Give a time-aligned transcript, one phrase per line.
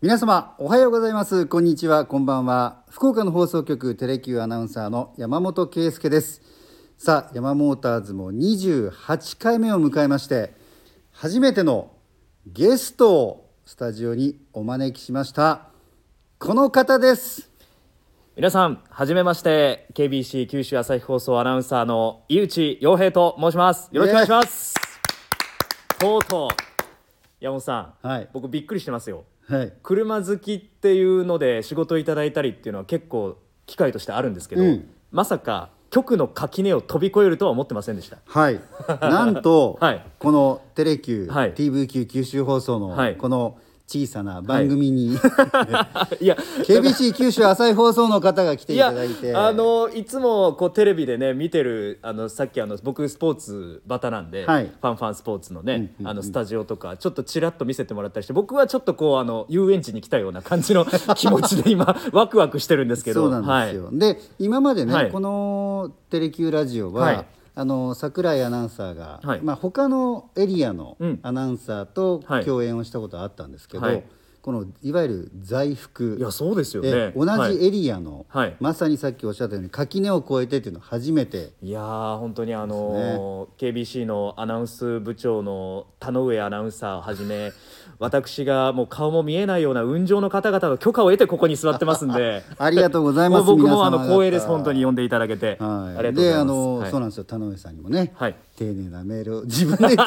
[0.00, 1.46] 皆様おはようございます。
[1.46, 2.06] こんにちは。
[2.06, 2.84] こんばんは。
[2.88, 6.40] 福岡の放送局テレキューアナウンサーの山本圭介です。
[6.96, 10.54] さあ山モーターズも28回目を迎えまして
[11.10, 11.90] 初めての
[12.46, 15.66] ゲストをスタジオにお招きしました。
[16.38, 17.50] この方です。
[18.36, 19.88] 皆さんはじめまして。
[19.94, 23.88] KBC 九州朝日放送アナウンサーの井内洋平と申します。
[23.90, 24.76] よろしくお願いします。
[25.98, 26.50] とうとう。
[27.40, 28.28] 山本さん、はい。
[28.32, 29.72] 僕びっくりしてますよはい。
[29.82, 34.88] 車好きっていうので仕事いただいたりっていうのは結構機会としてあるんですけど、うん。
[35.10, 38.18] まさか局の垣根を飛び越えるとは思ってませんでした。
[38.26, 38.60] はい。
[39.00, 40.04] なんと、はい。
[40.18, 41.54] このテレキュー、はい。
[41.54, 43.16] TVQ 九州放送のはい。
[43.16, 45.16] この小さな番組に、い。
[46.26, 49.34] や KBC 九州朝日放送の方が来ていただいて。
[49.34, 54.66] あのいつもこうテレビでね見てるあのさっきあの僕スポーツバタなんで、はい。
[54.66, 56.06] ファンファンスポーツのね、うんうんうん。
[56.08, 60.84] あのスタジオとかちょっとちらっと見せてもらったりして僕はちょっとこうあの遊園地に来たような感じの
[61.16, 63.22] 気持ちで今ワクワクしてるんですけど。
[63.22, 65.10] そうなんですよ、で今までね、はい。
[65.10, 67.26] このテレキューラジオは、はい
[67.58, 69.40] あの桜井アナウンサーが、はい。
[69.42, 71.18] まあ他のエリアのうん。
[71.22, 72.44] アナウンサーとはい。
[72.44, 74.04] 共演をしたことはあったんですけど、はい
[74.42, 76.90] このいわゆる在福いやそうですよね。
[76.90, 77.58] で同はい。
[77.58, 78.56] じエリアの、はい。
[78.60, 87.52] まさにさっきおっしゃったように垣根を越えてっていうのは初めていやー本当にあのー KBC のアナウンス部長の田上アナウンサーをはじめ
[87.98, 92.42] 私がもう顔も見えないような雲上の方々の許可を得てここに座ってますんで。
[92.58, 94.46] ありがとうございます 僕もあの光栄です。
[94.46, 96.90] 本当に呼んでいただけて、はい、ありがとうございますであの、はい。
[96.90, 97.24] そうなんですよ。
[97.24, 100.02] 田上さんにもね、はい丁寧なメールを 自分でて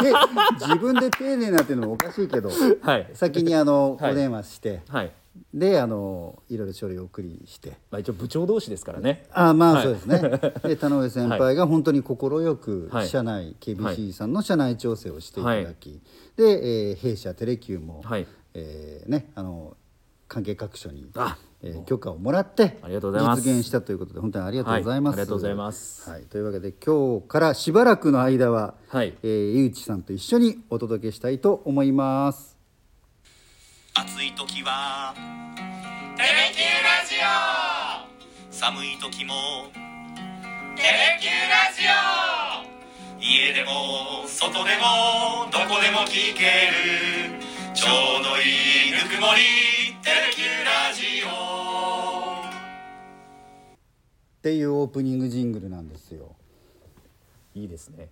[0.59, 2.49] 自分で丁寧なっていうのもおかしいけど、
[2.81, 3.09] はい。
[3.13, 4.11] 先にあの、はい。
[4.11, 5.11] お電話してはい。
[5.53, 7.77] であのいろいろ書類を送りして。
[7.89, 9.25] まあ、一応部長同士ですからね。
[9.31, 9.83] あまあ、はい。
[9.83, 10.19] そうですね。
[10.67, 12.17] で田上先輩が本当に快
[12.57, 13.07] くはい。
[13.07, 16.01] 社内、はい KBC さんの社内調整をしていただき、
[16.35, 18.27] で、えー弊社テレキューも、はい。
[18.53, 19.77] えーねあの
[20.27, 23.41] 関係各所にあえー許可をもらってありがとうございます。
[23.41, 26.09] 実現したということで本当にありがとうございます、はいありがとうございます。
[26.09, 29.13] はい、というわけで今日からしばらくの間は、はい。
[29.23, 32.57] えー井内さんと一緒にお届けしたいと思います。
[33.93, 35.13] 暑い時は
[36.17, 37.25] 「テレキューラジオ」
[38.49, 39.33] 寒い時も
[40.75, 42.71] 「テレキューラジオ」
[43.21, 47.41] 家でも外でもどこでも聞ける。
[47.73, 47.87] ちょ
[48.19, 49.41] うどいいぬくもり
[50.03, 50.40] 「テレキューラ
[54.41, 56.35] っていうオープニングジングルなんですよ。
[57.53, 58.09] いいですね。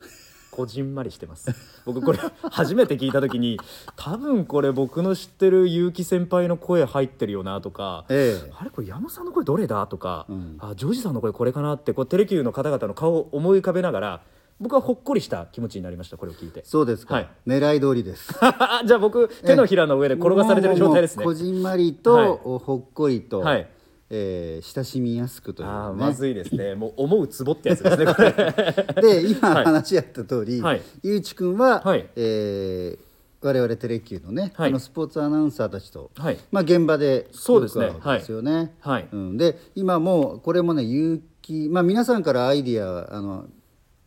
[0.51, 1.51] こじんまりしてます。
[1.85, 2.19] 僕これ
[2.51, 3.59] 初めて聞いた時に
[3.95, 8.51] 多分これ僕の知ってる結城先輩の声入ってるよなとか、ええ。
[8.56, 10.57] あれこれ山本さんの声どれだとか、うん。
[10.59, 14.22] あジョージさんの声これかなってこうテレキューの方々の顔を思い浮かべながら
[14.59, 16.62] 僕はほっこりした気持ちになりましたこれを聞いて。
[16.63, 17.29] そうですか、はい。
[17.47, 18.38] 狙い通りです。
[18.39, 21.25] あ じゃあ僕手のひらの上で転がされてる状態ですね。
[21.25, 22.28] こじんまりと、はい。
[22.44, 23.68] ほっこりと、はい
[24.09, 25.73] えー親しみやすくというね。
[25.95, 26.75] まずいですね。
[26.75, 28.05] もう思うツボってやつですね
[29.01, 30.81] で今はい話し合った通り、はい。
[31.03, 32.07] ゆうちくんは、はい。
[32.15, 33.09] えー
[33.41, 34.69] 我々テレキューのね、はい。
[34.69, 36.37] あのスポーツアナウンサーたちと、はい。
[36.51, 37.85] まあ、現場でそうですね。
[37.85, 38.75] よく会うんですよね。
[38.81, 39.07] はい。
[39.11, 43.45] うん、で今もうこれもね有機、まあ、皆さんからアイディアあの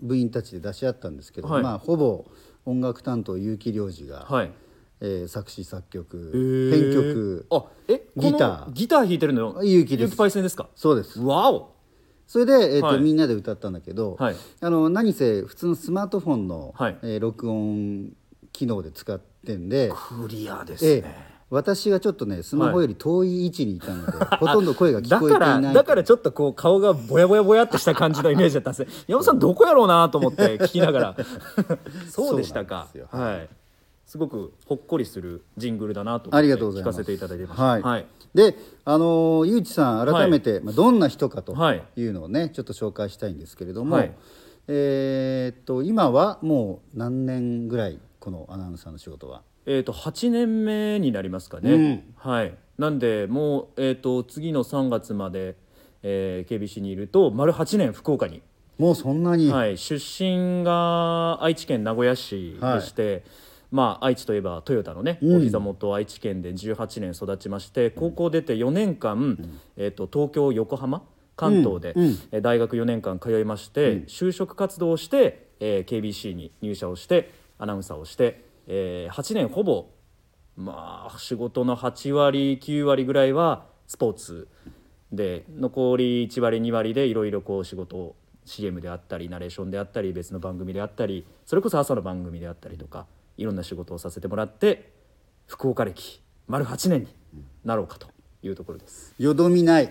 [0.01, 1.63] 部員たちで出し合ったんですけど、はい。
[1.63, 2.27] まあ、ほぼ
[2.67, 4.53] 音楽担当結城良二が、はい
[5.05, 6.71] えー作詞作曲へー。
[6.71, 8.73] 編曲あえギター。
[8.73, 9.55] ギター弾いてるの？
[9.61, 10.17] 結城です。
[10.17, 10.69] パイセンですか？
[10.77, 11.21] そうです。
[11.21, 11.73] わお。
[12.27, 13.01] それで、えーとはい。
[13.01, 14.37] みんなで歌ったんだけど、はい。
[14.61, 16.99] あの何せ普通のスマートフォンの、はい。
[17.03, 18.13] えー録音
[18.53, 29.05] 機能で使ってんで、クリアですえね、え私がちょっとねスマホより遠い位置にいたので、ほとんど声が聞こえていだからないだからちょっとこう顔がぼやぼやぼやってした感じのイメージだったんですね。
[29.09, 31.17] 山本さんどこやろうなと思って聞きながら。
[32.09, 32.89] そうでしたか。
[33.11, 33.49] はい
[34.13, 36.97] すごくほっこりするジングルだなと思ありってがとうございます。
[36.97, 37.65] 聞かせていただいてました。
[37.65, 38.07] はい、はい。
[38.35, 41.83] であのーゆうちさん改めて、まあ、どんな人かとはい。
[41.97, 44.13] いうのをねちょっと紹介したいんですけれども、はい。
[44.69, 49.41] えーっと今はもう何年ぐらいこのアナウンサーの仕事は？
[49.65, 52.55] えー、と8年目になりますかね、はい。
[52.77, 55.57] なんでもう、えー、と次の3月まで、
[56.03, 58.43] えー KBC にいると丸8年福岡に。
[58.77, 63.23] もうそんなに、はい、出身が愛知県名古屋市でして、
[63.73, 65.37] まあ、愛知といえばトヨタのね、うん。
[65.39, 69.39] お膝元愛知県で18年育ちまして高校出て4年間、
[69.77, 71.03] えー、と東京横浜
[71.35, 72.43] 関東で、うん。
[72.43, 79.87] 大学4年間通いまして、就職活動をして、えー KBC に入社をしてアナウンサーをして、えー8年ほぼ
[80.57, 84.49] まあ仕事の8割9割ぐらいはスポーツ
[85.13, 93.07] で残り1割2割でいろいろこう仕事を CM であったりナレーションであったり別の番組であったりそれこそ朝の番組であったりとか
[93.37, 94.93] いろんな仕事をさせてもらって
[95.47, 97.09] 福岡歴丸8年に
[97.65, 98.09] なろうかと
[98.43, 99.15] いうところです。
[99.19, 99.85] よどみない。
[99.85, 99.89] い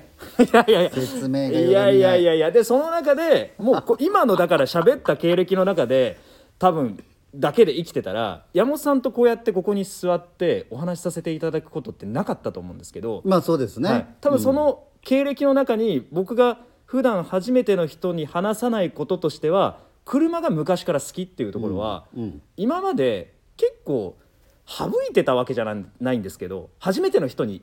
[0.53, 0.91] やいやいや。
[0.91, 1.69] 説明がよどみない。
[1.69, 2.51] いやいやいやいや。
[2.51, 6.19] でその中でもうこ 今のだから喋った経歴の中で
[6.59, 7.01] 多分
[7.33, 22.41] だけで生きてたら山本さんとこうやってここに座ってお話しさせていただくことってなかったと思うんですけど、まあそうですね、はい、多分その経歴の中に僕が普段初めての人に話さないこととしては車が昔から好きっていうところは、うんうん。
[22.57, 24.17] 今まで結構
[24.65, 27.61] 省いてたわけじゃなないんですけど初めての人に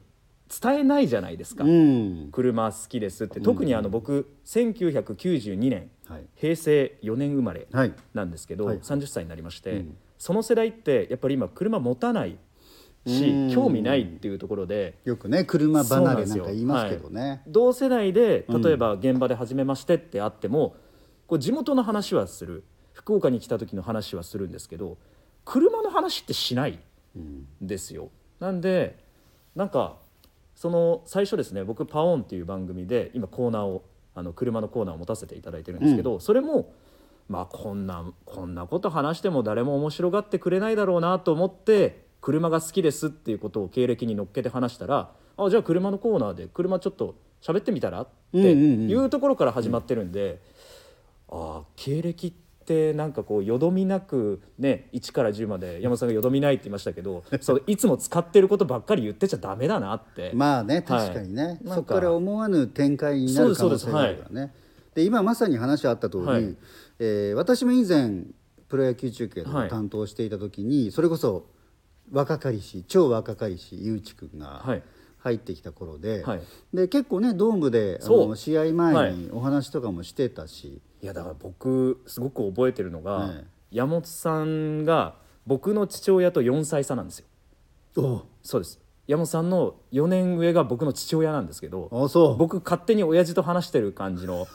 [0.49, 1.65] 伝えないじゃないですか。
[1.65, 2.29] うん。
[2.33, 3.41] 車好きですって。
[3.41, 6.25] 特にあの僕1992年はい。
[6.37, 7.95] 平成4年生まれはい。
[8.15, 8.79] なんですけど、はい。
[8.79, 9.97] 30歳になりまして、うん。
[10.17, 12.39] その世代ってやっぱり今車持たない
[13.07, 13.53] しうん。
[13.53, 17.41] 興味ないっていうところでよくね車離れなんか言いますけどね、はい。
[17.47, 20.77] 同世代で例えば現場で初めましてってあっても、
[21.29, 22.65] こう地元の話はする。
[22.99, 24.99] 福岡に来た時の話はするんですけど
[25.45, 26.81] 車の話ってしない
[27.17, 28.11] んですよ。
[28.41, 28.99] なんで
[29.55, 29.99] なんか
[30.57, 33.85] その最初ですね僕「パオン」っていう番組で今コーナーを
[34.17, 36.73] あの車のコーナーを持たせていただいてるんですけど、それも
[37.29, 50.58] まあこんなこんなこと話しても誰も面白がってくれないだろうなと思って車が好きですっていうことを経歴に乗っけて話したらあじゃあ車のコーナーで車ちょっと喋ってみたらってうんうんうんいうところから始まってるんで、あ
[51.31, 52.33] あ経歴っ
[52.65, 60.33] てなんかこうよどみなくね1から10まで山本さんがよどみないって言いましたけど そういつも使ってることばっかり言ってちゃダメだなって。
[60.35, 60.85] まあねはい。
[61.09, 62.01] 確かにね、なんかそこか。
[62.01, 64.53] ら思わぬ展開になる可能性があるからね。
[64.95, 66.57] で今まさに話あった通り、はい。
[66.99, 68.25] えー私も以前
[68.69, 69.67] プロ野球中継はい。
[69.67, 71.47] を担当していた時に、それこそ
[72.13, 74.83] 若かりし超若かりしゆうちくんがはい
[75.19, 76.41] 入ってきた頃で,、はい。
[76.73, 78.01] で結構ねドームで
[78.37, 85.17] 試合前にお話とかもしてたし、いやだから僕すごく覚えてるのが、ね山本さんが
[85.47, 87.27] 僕の父親と4歳差なんですよ。
[87.97, 88.81] おそうです。
[89.07, 92.37] 山本さんの4年上が僕の父親なんですけどあそう。
[92.37, 94.47] 僕勝手に親父と話してる感じの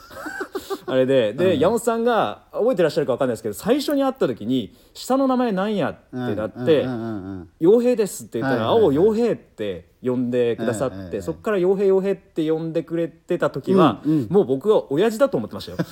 [0.86, 14.26] あれでで、山本さんが覚えてらっしゃるか分かんないですけど最初に会った時に下の名前なんやってなってうんうんうんうん「陽平です」って言ったら「はいはいはい青陽平」って呼んでくださって、そこから「陽平陽平」って呼んでくれてた時は、うんうん。
[14.28, 15.78] もう僕は親父だと思ってましたよ。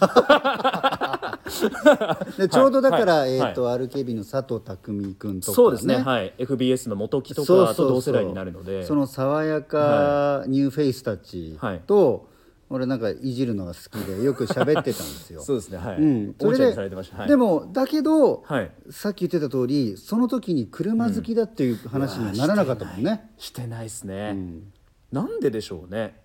[2.39, 3.37] でちょうどだから、はい。
[3.37, 8.85] えっ、と RKB の佐藤匠君とか、ね、そうですね、はい、FBS の元木とかと同世代になるので。
[8.85, 12.29] その爽やかニューフェイスたちと、
[12.72, 15.42] 俺なんかいじるのが好きでよく喋ってたんですよ。
[15.44, 18.70] そうですねはい、うん、おもちゃにされてました、はい、でもだけど、はい。
[18.90, 23.30] さっき言ってた通りその時に車好きだっていう話にはならなかったもんね。
[23.36, 24.72] してないですね、ん。
[25.12, 26.19] なんででしょうね。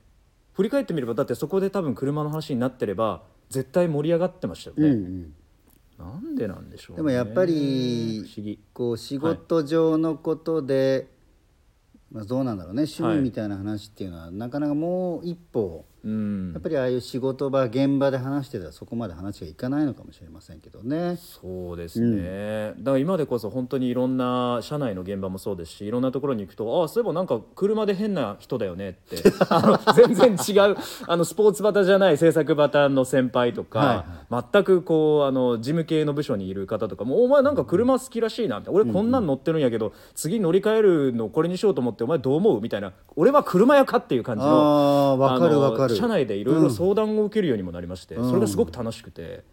[0.53, 5.33] 振り返ってみればだってそこで多分車の話になってれば絶対盛り上がってましたよね、うんうん。
[5.99, 6.97] なんでなんでしょうね。
[6.97, 8.25] でもやっぱり
[8.73, 11.09] こう仕事上のことで、
[12.11, 12.83] まあ、どうなんだろうね。
[12.83, 16.51] 趣味みたいな話っていうのは、なかなかもう一歩うん。
[16.53, 21.17] やっぱりああいう仕事場現場で話してたらそこまで話がいかないのかもしれませんけどね。
[21.17, 29.17] そうですね、だから今でこそ本当にいろんな社内の現場もそうですしいろんなところに行くとああそういえばなんか車で変な人だよねって。
[29.49, 30.77] あ の全然違う
[31.07, 49.43] あのスポーツバタじゃない制作バタの先輩とか、全くこうあの事務系の部署にいる方とかも「お前なんか車好きらしいな」みたいな「俺こんなん乗ってるんやけど、次乗り換えるのこれにしようと思ってお前どう思う?」みたいな「俺は車屋か」っていう感じのあーわかるあのわかる社内でいろいろ相談を受けるようにもなりまして、それがすごく楽しくて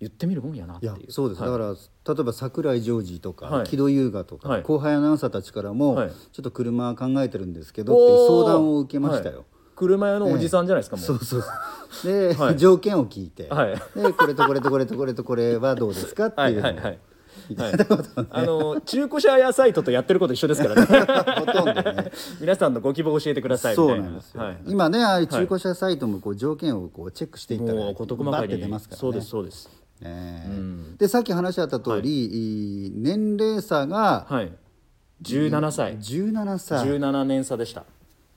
[0.00, 1.50] 言ってみるもんやなっていいうやそうです、はい。
[1.50, 3.66] だから例えば桜井ジョージとか、はい。
[3.66, 4.62] 木戸優雅とか、はい。
[4.62, 6.10] 後輩アナウンサーたちからも、はい。
[6.10, 9.36] ちょっと車考えてるんですけどっていう相談を受けましたよ。
[9.36, 9.44] はい。
[9.76, 11.04] 車屋のおじさんじゃないですか、もう。
[11.04, 11.42] そうそう
[12.04, 12.56] で、はい。
[12.56, 13.74] 条件を聞いて、はい。
[13.94, 16.94] でこれとこれとこれとこれとこれはどうですかってのを
[17.56, 17.72] はい。
[18.30, 20.82] あの中古車屋サイトとやってること一緒ですからね。
[21.40, 22.12] ほとんどね。
[22.40, 24.04] 皆さんのご希望を教えてくださいそいうな。
[24.04, 24.58] なんですよ、はい。
[24.66, 29.00] 今ねああいう中古車サイトもこう条件をこうチェックしていったらもう事細かいバッて出にますからね。
[29.00, 29.68] そうですそうです。
[30.00, 30.96] ねうん。
[30.96, 32.92] でさっき話し合った通り、いい。
[32.94, 34.52] 年齢差がはい。
[35.22, 36.86] 17歳、17歳。
[36.86, 37.84] 17年差でした。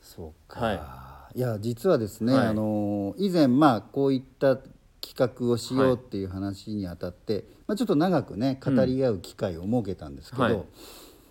[0.01, 1.39] そうか、、はい。
[1.39, 2.47] や実はですね、はい。
[2.47, 4.57] あの以前まあこういった
[5.03, 10.63] 企画をしようっていう話にあたって、まあ、ちょっと長くね語り合う機会を設けたんですけど、はい。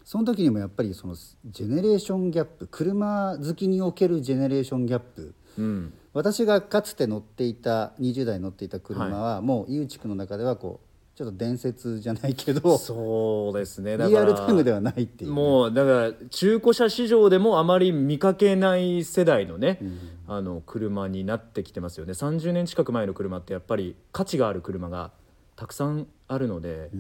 [0.05, 5.35] その時にもやっぱりそのジェネレーションギャップ車好きにおけるジェネレーションギャップ。
[5.59, 5.95] うん。
[6.12, 10.92] 私がかつて乗っていた20代乗っていた車は、もう井内区の中ではこう
[11.23, 13.97] ちょっと伝説じゃないけどそうですね。
[13.97, 19.79] リアルタイムではないっていうね、もうだから中古車市場でもあまり見かけない世代のね、
[20.26, 22.12] あの車になってきてますよね。
[22.12, 25.12] 30年近く前の車ってやっぱり価値がある車が
[25.55, 26.91] たくさんあるので、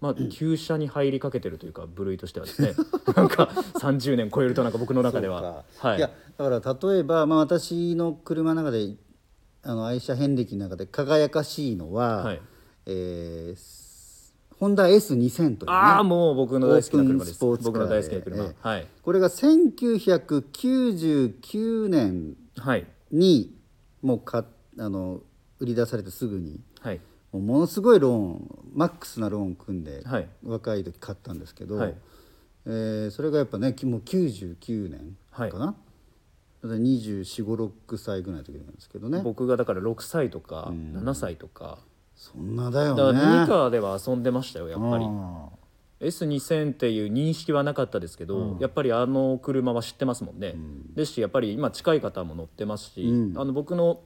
[0.00, 2.74] まあ、旧車に入りかけてるというか部類としてはですね。
[3.16, 5.64] なんか30年超えるとなんか僕の中では。
[5.78, 8.94] はいやだから例えば、まあ、私の車の中で
[9.64, 12.40] あの愛車遍歴の中で輝かしいのは、はい
[12.86, 13.82] えー
[14.58, 15.76] ホンダ S2000 というね。
[15.76, 17.40] ああもう僕の大好きな車です。
[17.40, 18.54] 僕の大好きな車、ええ。
[18.60, 18.86] はい。
[19.02, 23.56] これが1999年はいに
[24.02, 24.44] もうか
[24.78, 25.20] あの
[25.58, 27.00] 売り出されてすぐにはい。
[27.32, 30.28] もうものすごいローンマックスなローン組んで、はい。
[30.44, 31.94] 若い時買ったんですけど、はい。
[32.66, 35.16] えーそれがやっぱねきもう99年
[35.50, 35.76] かな、だか
[36.62, 39.20] ら2456歳ぐらいの時なんですけどね。
[39.24, 41.78] 僕がだから6歳とか7歳とか、
[42.14, 45.04] そんなだよだねからミニカーでは遊んでましたよやっぱり。
[45.08, 45.48] あ
[46.02, 50.56] S2000 っていう認識はなかったですけど、やっぱりあの車は知ってますもんね、
[50.94, 53.38] ですしやっぱり今近い方も乗ってますし、うん。
[53.38, 54.00] あの僕の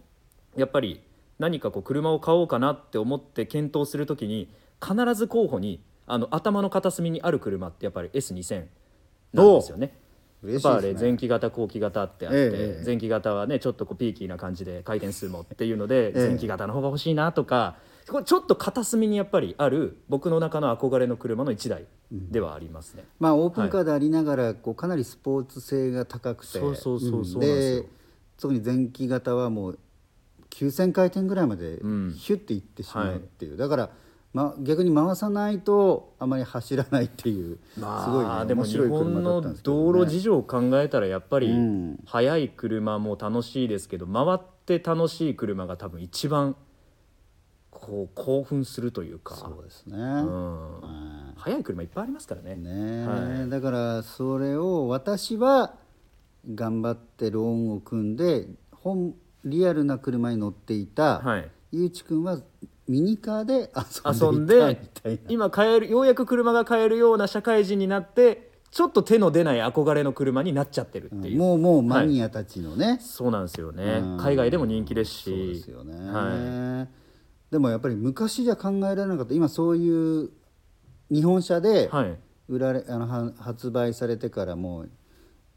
[0.57, 1.01] やっぱり
[1.39, 4.49] 何かこう車を買おうかなって思って検討するときに
[4.83, 8.65] 必ず候補にあの頭の片隅にある車ってやっぱり S2000
[9.33, 9.95] なんですよね。
[10.45, 12.85] ーやっぱあれ前期型後期型ってあって、ええええ。
[12.85, 16.29] 前期型はねちょっとこうピーキーな感じで回転数もっていうので、ええ。
[16.29, 17.77] 前期型の方が欲しいなとか
[18.09, 23.05] これちょっと片隅にやっぱりある僕の中の憧れの車の一台ではありますね。
[23.19, 26.59] まあオープンカーでありながら、こうかなりスポーツ性が高くて。
[26.59, 27.89] そうそうそうそうで
[28.39, 29.79] 特に前期型はもう
[30.51, 33.91] 9000回転ぐらいまでんヒュッていってしまうっていう、だから、
[34.33, 46.57] ま、逆に回さないとあまり走らないっていう、まあすごい、ね、でも日面白い車だ本のったんですけど、ね、道路事情を考えたらやっぱりうん速い車も楽しいですけど回って楽しい車が多分一番
[47.81, 49.35] こう興奮するというか。
[49.35, 50.81] そうですね、うん。
[50.81, 52.57] うん速い車いっぱいありますからね。
[52.57, 53.51] ねはい。
[53.51, 55.75] だからそれを私は
[56.55, 59.15] 頑張ってローンを組んで本
[59.45, 61.51] リアルな車に乗っていた、はい。
[61.73, 62.41] ゆうちくんは
[62.89, 63.71] ミニカーで
[64.05, 64.81] 遊んで
[65.29, 73.85] 今買えるようやく車が買えるような社会人になってちょっと手の出ない憧れの車になっちゃってるっていう、もうもうマニアたちのね、そうなんですよね。
[74.03, 74.19] うん。
[74.19, 75.25] 海外でも人気ですし。
[75.25, 76.87] そうですよね、は
[77.57, 79.33] でもやっぱり昔じゃ考えられなかった。
[79.33, 80.31] 今そういう
[81.11, 82.19] 日本車ではい。
[82.49, 84.91] 売られ、あのは発売されてからもう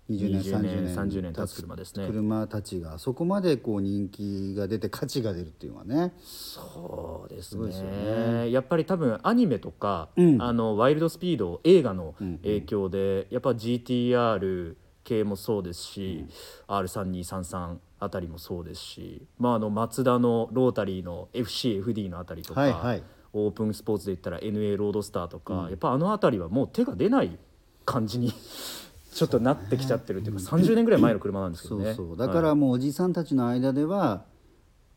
[0.09, 2.07] 20年20 30年年30年経つ車ですね。
[2.07, 8.49] 車たちがそこまでこう人気が出て価値が出るっていうのはねそうですごいですよね。
[8.49, 10.41] やっぱり多分アニメとか、うん。
[10.41, 12.27] あのワイルドスピード映画のうん。
[12.27, 12.37] うん。
[12.37, 16.25] 影響で、やっぱ GTR 系もそうですし、
[16.69, 23.03] R3233 あたりもそうですし、まあ、あのマツダのロータリーの FCFD のあたりとか、はいはい。
[23.33, 27.37] オープンスポーツで言ったら NA ロードスターとか、やっぱあのあたりはもう手が出ない
[27.85, 28.33] 感じに
[29.13, 31.93] ちょっとなってきちゃってるっていうか30年ぐらい前の車なんですけそうどね。
[31.93, 32.17] そう。
[32.17, 34.23] だからもうおじさんたちの間では、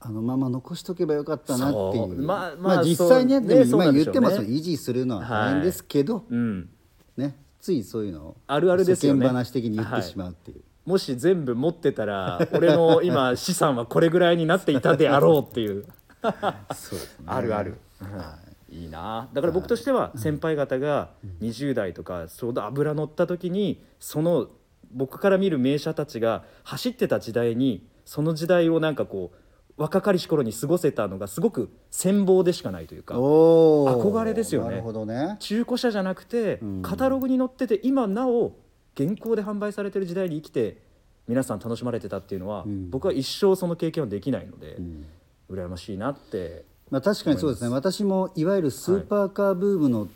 [0.00, 1.92] あのまま残しとけばよかったなっていう。
[1.92, 2.22] そう。
[2.22, 3.40] まあまあ実際にね。
[3.40, 4.42] ねそう今なんでしょうね言ってますよ。
[4.42, 6.68] 維持するのは大変ですけど、うん。
[7.16, 7.36] ね。
[7.60, 9.20] ついそういうのをあるあるですよね。
[9.20, 15.84] 世間話的に言ってしまうっていう、もし全部持ってたら俺の今 資産はこれぐらいになっていたであろうっていう。
[16.74, 17.24] そうですね。
[17.26, 17.78] あるある、
[18.68, 18.86] い。
[18.86, 19.28] いな。
[19.32, 21.10] だから僕としては先輩方が
[21.40, 24.48] 20代とかちょうど油乗った時にその
[24.92, 29.36] 僕から見る名車たちが走ってた時代にその時代をなんかこう
[29.76, 34.70] 若かりし頃に過ごせたのがすごく羨望でしかないというか憧れですよね。
[34.70, 35.36] なるほどね。
[35.40, 36.82] 中古車じゃなくてん。
[36.82, 38.52] カタログに載ってて今なお
[38.94, 40.78] 現行で販売されてる時代に生きて
[41.28, 42.90] 皆さん楽しまれてたっていうのは、ん。
[42.90, 45.06] 僕は一生その経験はできないので、ん。
[45.50, 47.70] 羨ましいなってまあ確かにそうですね。
[47.70, 50.08] 私もいわゆるスーパーカーブームの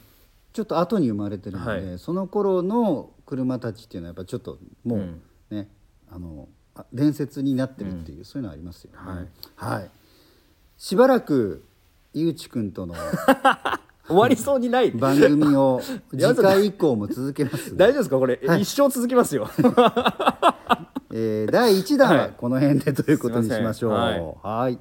[0.52, 1.98] ちょっと後に生まれてるので、はい。
[1.98, 5.22] その頃の車たちっていうのはやっぱちょっともううん。
[5.50, 5.68] ね、
[6.10, 8.98] あのあ伝説になってるっていう、そういうのはありますよね。
[8.98, 9.28] はい。
[9.78, 9.90] はい。
[10.76, 11.64] しばらく
[12.12, 12.94] ゆうちくんとの
[14.08, 14.90] 終わりそうにない。
[14.90, 17.76] 番組を 次回以降も続けます。
[17.76, 18.18] 大丈夫ですか？
[18.18, 19.48] これ、一生続きますよ。
[21.12, 22.32] えー第1弾ははい。
[22.36, 24.46] この辺でということにしましょう。
[24.46, 24.78] はい